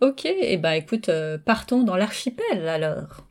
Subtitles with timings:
[0.00, 1.10] Ok, et bah écoute,
[1.44, 3.26] partons dans l'archipel alors.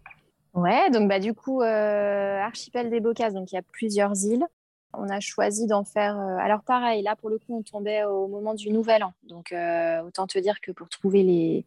[0.53, 4.45] Ouais, donc bah du coup, archipel des Bocas, donc il y a plusieurs îles.
[4.93, 6.17] On a choisi d'en faire.
[6.17, 9.13] Euh, alors, pareil, là, pour le coup, on tombait au moment du nouvel an.
[9.23, 11.65] Donc, euh, autant te dire que pour trouver les,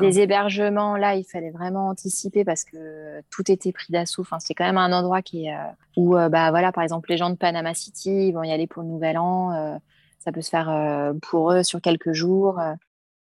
[0.00, 4.22] les hébergements, là, il fallait vraiment anticiper parce que tout était pris d'assaut.
[4.22, 7.16] Enfin, c'est quand même un endroit qui est, euh, où, bah, voilà, par exemple, les
[7.16, 9.78] gens de Panama City, ils vont y aller pour le nouvel an.
[10.18, 12.60] ça peut se faire pour eux sur quelques jours.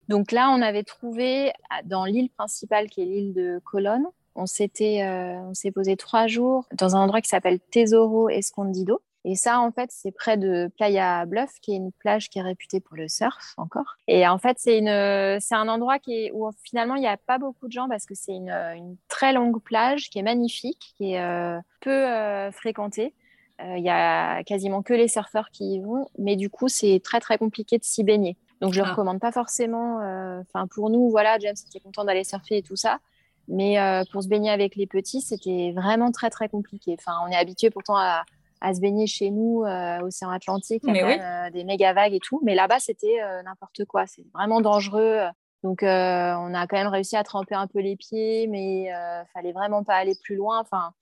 [0.09, 1.53] Donc, là, on avait trouvé
[1.85, 6.65] dans l'île principale, qui est l'île de Colonne, on s'était, on s'est posé trois jours
[6.73, 9.03] dans un endroit qui s'appelle Tesoro Escondido.
[9.25, 12.43] Et ça, en fait, c'est près de Playa Bluff, qui est une plage qui est
[12.43, 13.97] réputée pour le surf encore.
[14.07, 17.17] Et en fait, c'est une, c'est un endroit qui est, où finalement il n'y a
[17.17, 21.13] pas beaucoup de gens parce que c'est une, très longue plage qui est magnifique, qui
[21.13, 23.15] est euh, peu euh, fréquentée.
[23.61, 27.01] Euh, il y a quasiment que les surfeurs qui y vont, mais du coup, c'est
[27.03, 28.37] très très compliqué de s'y baigner.
[28.61, 28.91] Donc, je ne ah.
[28.91, 29.97] recommande pas forcément.
[30.41, 32.99] Enfin, pour nous, voilà, James était content d'aller surfer et tout ça.
[33.47, 33.77] Mais
[34.13, 36.97] pour se baigner avec les petits, c'était vraiment très très compliqué.
[36.99, 38.25] Enfin, on est habitué pourtant à,
[38.61, 42.15] à se baigner chez nous, euh, océan Atlantique, il y a euh, des méga vagues
[42.15, 42.41] et tout.
[42.45, 44.07] Mais là-bas, c'était euh, n'importe quoi.
[44.07, 45.21] C'est vraiment dangereux.
[45.63, 49.53] Donc, on a quand même réussi à tremper un peu les pieds, mais il fallait
[49.53, 50.61] vraiment pas aller plus loin.
[50.61, 50.93] Enfin,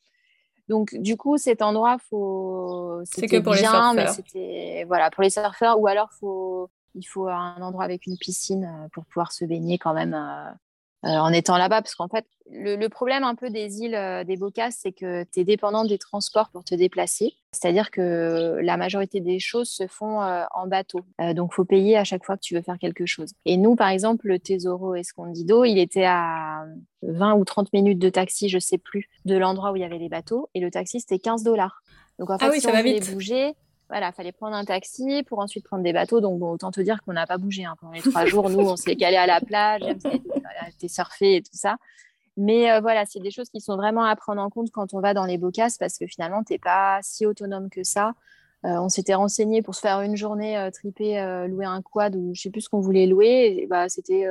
[0.68, 3.00] donc, du coup, cet endroit, faut.
[3.04, 3.94] C'est que pour les surfeurs.
[3.94, 8.18] mais c'était voilà pour les surfeurs, ou alors faut il faut un endroit avec une
[8.18, 10.14] piscine pour pouvoir se baigner quand même
[11.06, 14.36] euh, en étant là-bas, parce qu'en fait, le, problème un peu des îles euh, des
[14.36, 17.34] Bocas, c'est que tu es dépendant des transports pour te déplacer.
[17.52, 21.00] C'est-à-dire que la majorité des choses se font euh, en bateau.
[21.34, 23.34] donc, faut payer à chaque fois que tu veux faire quelque chose.
[23.44, 26.64] Et nous, par exemple, le Tesoro Escondido, il était à
[27.02, 29.98] 20 ou 30 minutes de taxi, je sais plus, de l'endroit où il y avait
[29.98, 30.48] les bateaux.
[30.54, 31.82] Et le taxi, c'était 15 dollars.
[32.18, 33.12] Donc, en fait, ah oui, si ça on va voulait vite.
[33.12, 33.54] bouger,
[33.88, 36.20] voilà, fallait prendre un taxi pour ensuite prendre des bateaux.
[36.20, 37.74] Donc, bon, autant te dire qu'on n'a pas bougé hein.
[37.80, 38.50] pendant les trois jours.
[38.50, 41.76] Nous, on s'est calé à la plage, on été surfer et tout ça.
[42.36, 45.00] Mais euh, voilà, c'est des choses qui sont vraiment à prendre en compte quand on
[45.00, 48.12] va dans les bocasses parce que finalement, tu n'es pas si autonome que ça.
[48.64, 52.34] Euh, on s'était renseigné pour se faire une journée euh, triper, louer un quad ou
[52.34, 53.56] je sais plus ce qu'on voulait louer.
[53.58, 54.26] Et, bah, c'était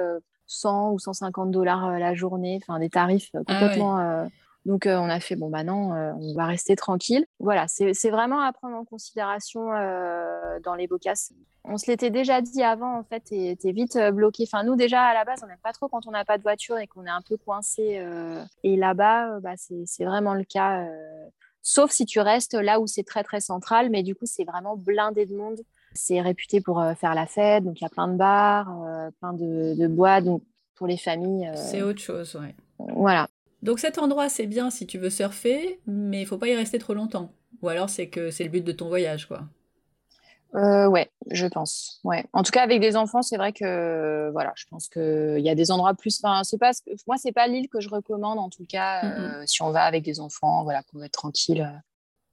[0.48, 4.28] 100 ou 150 dollars la journée, enfin des tarifs ah complètement.
[4.66, 7.26] Donc, on a fait, bon, bah non, on va rester tranquille.
[7.40, 9.68] Voilà, c'est vraiment à prendre en considération
[10.64, 11.34] dans les bocasses.
[11.64, 14.44] On se l'était déjà dit avant, en fait, et t'es vite bloqué.
[14.48, 16.44] Enfin, nous, déjà, à la base, on n'aime pas trop quand on n'a pas de
[16.44, 18.04] voiture et qu'on est un peu coincé.
[18.64, 20.84] et là-bas, bah, c'est vraiment le cas.
[21.62, 23.92] Sauf si tu restes là où c'est très, très central.
[23.92, 25.60] Mais du coup, c'est vraiment blindé de monde.
[25.94, 27.64] C'est réputé pour faire la fête.
[27.64, 28.74] Donc, il y a plein de bars,
[29.20, 30.22] plein de, de bois.
[30.22, 30.42] Donc,
[30.76, 31.52] pour les familles.
[31.56, 32.48] C'est autre chose, oui.
[32.80, 33.30] Voilà.
[33.66, 36.78] Donc cet endroit, c'est bien si tu veux surfer, mais il faut pas y rester
[36.78, 37.32] trop longtemps.
[37.64, 39.42] Ou alors c'est que c'est le but de ton voyage, quoi.
[40.54, 42.00] Euh, ouais, je pense.
[42.04, 42.24] Ouais.
[42.32, 45.56] En tout cas, avec des enfants, c'est vrai que voilà, je pense qu'il y a
[45.56, 46.22] des endroits plus.
[46.24, 46.74] Enfin, c'est pas
[47.08, 50.04] moi, c'est pas l'île que je recommande en tout cas euh, si on va avec
[50.04, 51.68] des enfants, voilà, qu'on va être tranquille.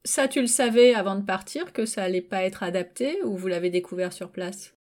[0.04, 3.48] Ça, tu le savais avant de partir que ça allait pas être adapté ou vous
[3.48, 4.74] l'avez découvert sur place?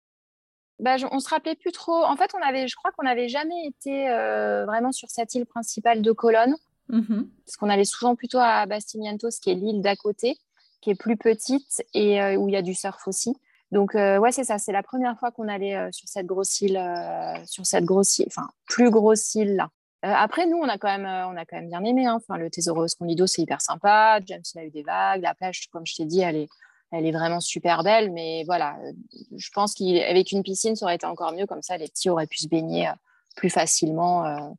[0.81, 2.05] Bah, on se rappelait plus trop.
[2.05, 5.47] En fait, on avait, je crois qu'on n'avait jamais été euh, vraiment sur cette île
[5.47, 6.57] principale de Colonne,
[6.91, 7.27] mm-hmm.
[7.45, 10.39] parce qu'on allait souvent plutôt à Bastimientos, qui est l'île d'à côté,
[10.81, 13.37] qui est plus petite et euh, où il y a du surf aussi.
[13.73, 14.59] Donc euh, ouais, c'est ça.
[14.59, 16.81] C'est la première fois qu'on allait sur cette grosse île,
[17.47, 19.71] sur cette grosse île, enfin plus grosse île là.
[20.03, 22.07] après, nous, on a quand même, on a quand même bien aimé.
[22.07, 22.15] Hein.
[22.17, 24.19] Enfin, le Tesoro Escondido, c'est hyper sympa.
[24.27, 25.23] James, il a eu des vagues.
[25.23, 26.49] La plage, comme je t'ai dit, elle est,
[26.93, 28.77] elle est vraiment super belle, mais voilà,
[29.37, 31.47] je pense qu'avec une piscine, ça aurait été encore mieux.
[31.47, 32.93] Comme ça, les petits auraient pu se baigner euh,
[33.37, 34.27] plus facilement.
[34.27, 34.51] Euh.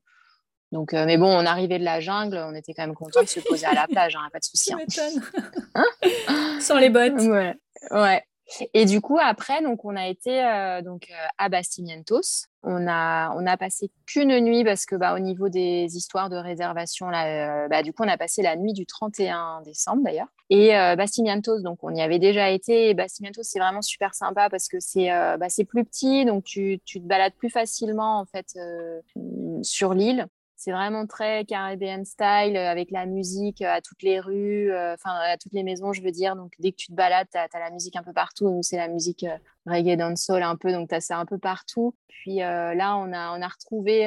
[0.71, 3.27] Donc, euh, mais bon, on arrivait de la jungle, on était quand même content de
[3.27, 4.73] se poser à la plage, hein, pas de souci.
[5.75, 6.59] Hein?
[6.59, 7.19] Sans les bottes.
[7.19, 7.55] Ouais,
[7.91, 8.23] ouais.
[8.73, 12.47] Et du coup, après, donc, on a été euh, donc, euh, à Bastimientos.
[12.63, 16.35] On a, on a passé qu'une nuit parce que, bah, au niveau des histoires de
[16.35, 20.27] réservation, là, euh, bah, du coup, on a passé la nuit du 31 décembre d'ailleurs.
[20.49, 22.89] Et Bastimientos, donc, on y avait déjà été.
[22.89, 25.07] Et Bastimientos, c'est vraiment super sympa parce que c'est
[25.39, 28.57] bah, plus petit, donc tu, tu, te balades plus facilement en fait
[29.61, 30.27] sur l'île.
[30.63, 34.93] C'est vraiment très Caribbean style, euh, avec la musique euh, à toutes les rues, euh,
[34.93, 36.35] enfin à toutes les maisons, je veux dire.
[36.35, 38.47] Donc dès que tu te balades, tu as, la musique un peu partout.
[38.47, 39.25] Nous, c'est la musique
[39.65, 41.95] reggae dancehall un peu, donc tu as ça un peu partout.
[42.07, 44.01] Puis là, on a, on a retrouvé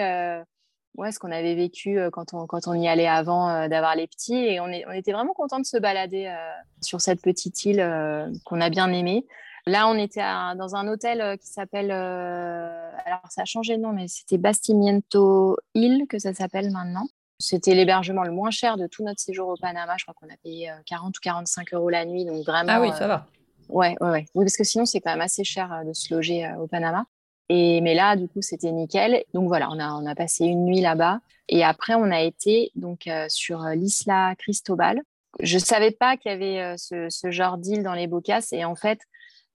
[0.95, 4.37] ouais, ce qu'on avait vécu quand, on, quand on y allait avant d'avoir les petits.
[4.37, 6.33] Et on, est, on était vraiment content de se balader
[6.81, 7.85] sur cette petite île
[8.45, 9.27] qu'on a bien aimée.
[9.67, 10.21] Là, on était
[10.57, 11.91] dans un hôtel euh, qui s'appelle.
[11.91, 17.07] Euh, alors, ça a changé de nom, mais c'était Bastimiento Hill, que ça s'appelle maintenant.
[17.39, 19.95] C'était l'hébergement le moins cher de tout notre séjour au Panama.
[19.99, 22.27] Je crois qu'on a payé 40 euh, ou 45 euros la nuit.
[22.27, 22.73] Donc, vraiment.
[22.75, 23.27] Ah oui, ça va.
[23.71, 24.27] Ouais, ouais, ouais.
[24.35, 27.07] Oui, parce que sinon, c'est quand même assez cher de se loger au Panama.
[27.49, 29.25] Et, mais là, du coup, c'était nickel.
[29.33, 31.21] Donc voilà, on a, on a passé une nuit là-bas.
[31.49, 35.01] Et après, on a été donc sur l'Isla Cristobal.
[35.41, 38.47] Je savais pas qu'il y avait ce, ce, genre d'île dans les Bocas.
[38.53, 39.01] Et en fait,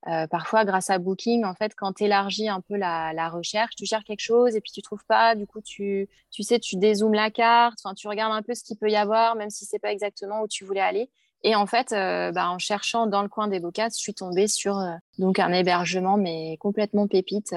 [0.07, 3.85] euh, parfois, grâce à Booking, en fait, quand tu élargis un peu la, recherche, tu
[3.85, 7.13] cherches quelque chose et puis tu trouves pas, du coup, tu, tu sais, tu dézoomes
[7.13, 9.91] la carte, tu regardes un peu ce qu'il peut y avoir, même si c'est pas
[9.91, 11.09] exactement où tu voulais aller.
[11.41, 14.47] Et en fait, euh, bah, en cherchant dans le coin des Bocas, je suis tombée
[14.47, 17.53] sur euh, donc un hébergement, mais complètement pépite,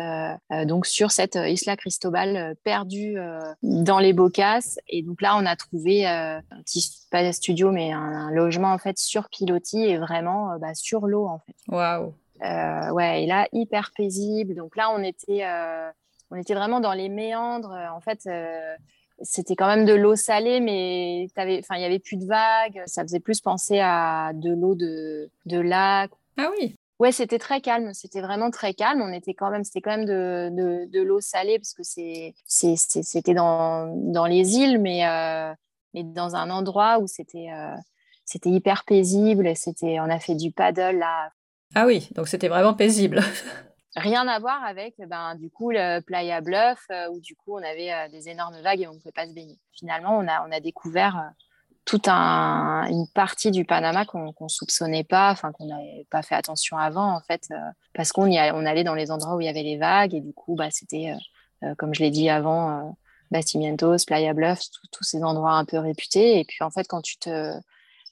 [0.67, 3.17] donc sur cette Isla Cristobal perdue
[3.63, 4.79] dans les Bocas.
[4.89, 8.79] Et donc là, on a trouvé un petit pas un studio, mais un, logement en
[8.79, 11.55] fait sur pilotis et vraiment bah, sur l'eau en fait.
[11.69, 14.55] Waouh ouais, et là, hyper paisible.
[14.55, 15.91] Donc là, on était, euh,
[16.31, 17.77] on était vraiment dans les méandres.
[17.95, 18.75] En fait, euh,
[19.23, 22.83] c'était quand même de l'eau salée, mais il y avait plus de vagues.
[22.87, 26.11] Ça faisait plus penser à de l'eau de, de lac.
[26.37, 26.77] Ah oui.
[26.99, 27.93] Ouais, c'était très calme.
[27.95, 29.03] C'était vraiment très calme.
[29.03, 32.35] On était quand même, c'était quand même de, de, de l'eau salée parce que c'est,
[32.47, 35.03] c'était dans, dans les îles, mais,
[35.95, 37.51] mais dans un endroit où c'était,
[38.25, 39.55] c'était hyper paisible.
[39.57, 41.31] C'était, on a fait du paddle là.
[41.75, 43.21] Ah oui, donc c'était vraiment paisible.
[43.97, 47.63] Rien à voir avec, ben, du coup, le Playa Bluff, euh, où du coup, on
[47.63, 49.59] avait euh, des énormes vagues et on ne pouvait pas se baigner.
[49.73, 51.31] Finalement, on a, on a découvert euh,
[51.85, 56.35] toute un, une partie du Panama qu'on ne soupçonnait pas, enfin, qu'on n'avait pas fait
[56.35, 57.49] attention avant, en fait,
[57.93, 60.33] parce qu'on on allait dans les endroits où il y avait les vagues et du
[60.33, 61.13] coup, bah, c'était,
[61.79, 62.97] comme je l'ai dit avant,
[63.33, 64.61] Bastimientos, Playa Bluff,
[64.93, 66.39] tous ces endroits un peu réputés.
[66.39, 67.53] Et puis, en fait, quand tu te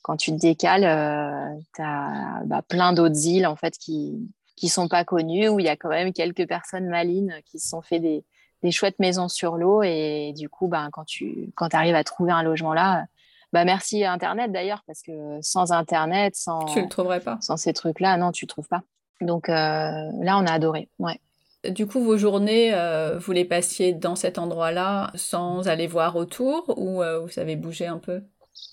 [0.02, 4.69] quand tu te décales, euh, tu as bah, plein d'autres îles en fait qui qui
[4.69, 7.81] sont pas connues où il y a quand même quelques personnes malines qui se sont
[7.81, 8.25] fait des,
[8.62, 9.82] des chouettes maisons sur l'eau.
[9.82, 13.06] Et du coup bah, quand tu quand arrives à trouver un logement là
[13.52, 17.38] bah merci internet d'ailleurs parce que sans internet sans tu le trouverais pas.
[17.41, 18.82] sans ces trucs là non tu le trouves pas.
[19.20, 21.20] Donc euh, là on a adoré ouais.
[21.69, 26.73] Du coup, vos journées, euh, vous les passiez dans cet endroit-là sans aller voir autour
[26.79, 28.23] ou vous avez bougé un peu?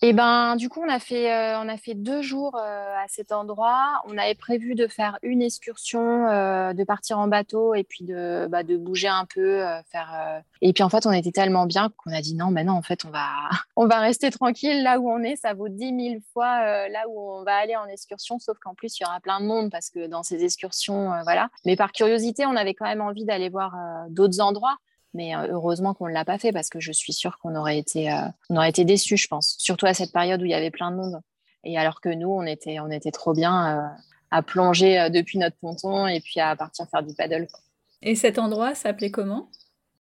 [0.03, 3.07] Et ben, du coup, on a fait, euh, on a fait deux jours euh, à
[3.07, 4.03] cet endroit.
[4.05, 8.47] On avait prévu de faire une excursion, euh, de partir en bateau et puis de,
[8.47, 10.43] bah, de bouger un peu, faire.
[10.61, 12.83] Et puis en fait, on était tellement bien qu'on a dit non, ben non, en
[12.83, 13.27] fait, on va,
[13.75, 15.35] on va rester tranquille là où on est.
[15.35, 18.99] Ça vaut dix mille fois là où on va aller en excursion, sauf qu'en plus,
[18.99, 21.49] il y aura plein de monde parce que dans ces excursions, voilà.
[21.65, 23.73] Mais par curiosité, on avait quand même envie d'aller voir
[24.09, 24.77] d'autres endroits.
[25.17, 28.11] Mais heureusement qu'on ne l'a pas fait parce que je suis sûre qu'on aurait été,
[28.11, 28.21] euh,
[28.51, 29.55] on aurait été déçus, je pense.
[29.57, 31.19] Surtout à cette période où il y avait plein de monde.
[31.63, 33.87] Et alors que nous, on était, on était trop bien euh,
[34.29, 37.47] à plonger depuis notre ponton et puis à partir faire du paddle.
[38.03, 39.49] Et cet endroit s'appelait comment?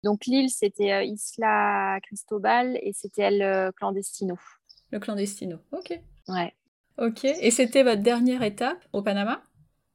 [0.04, 4.38] Donc l'île, c'était Isla Cristobal et c'était le Clandestino.
[4.90, 6.00] Le Clandestino, ok.
[6.28, 6.54] Ouais.
[6.96, 7.24] Ok.
[7.24, 9.42] Et c'était votre dernière étape au Panama?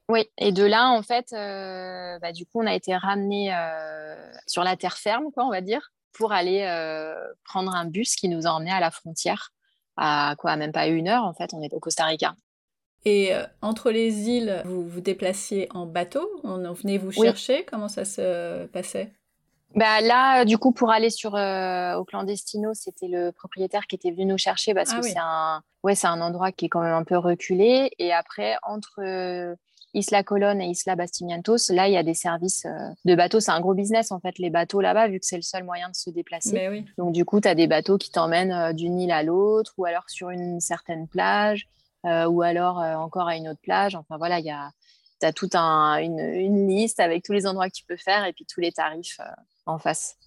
[0.10, 4.16] Oui, et de là, en fait, euh, bah, du coup, on a été ramené euh,
[4.48, 7.14] sur la terre ferme, quoi, on va dire, pour aller euh,
[7.46, 9.52] prendre un bus qui nous a emmenés à la frontière,
[9.98, 12.36] à quoi, même pas une heure, en fait, on est au Costa Rica.
[13.06, 16.28] Et entre les îles, vous vous déplaciez en bateau?
[16.44, 17.64] On venait vous chercher?
[17.64, 19.14] Comment ça se passait?
[19.74, 24.26] Bah là, du coup, pour aller sur au clandestino, c'était le propriétaire qui était venu
[24.26, 26.94] nous chercher parce ah que c'est un, ouais, c'est un endroit qui est quand même
[26.94, 27.90] un peu reculé.
[28.00, 29.56] Et après, entre
[29.94, 33.40] Isla Colón et Isla Bastimientos, là, il y a des services euh, de bateaux.
[33.40, 35.90] C'est un gros business, en fait, les bateaux là-bas, vu que c'est le seul moyen
[35.90, 36.52] de se déplacer.
[36.98, 39.86] Donc, du coup, tu as des bateaux qui t'emmènent euh, d'une île à l'autre, ou
[39.86, 41.68] alors sur une certaine plage,
[42.06, 43.96] euh, ou alors encore à une autre plage.
[43.96, 44.72] Enfin, voilà, il y a,
[45.20, 48.46] tu as toute une, liste avec tous les endroits que tu peux faire et puis
[48.46, 49.20] tous les tarifs
[49.66, 50.18] en face.